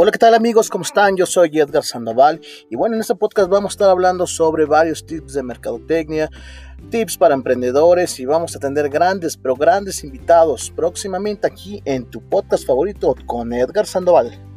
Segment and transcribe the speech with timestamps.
[0.00, 0.70] Hola, ¿qué tal amigos?
[0.70, 1.16] ¿Cómo están?
[1.16, 5.04] Yo soy Edgar Sandoval y bueno, en este podcast vamos a estar hablando sobre varios
[5.04, 6.30] tips de mercadotecnia,
[6.88, 12.20] tips para emprendedores y vamos a tener grandes, pero grandes invitados próximamente aquí en tu
[12.20, 14.47] podcast favorito con Edgar Sandoval.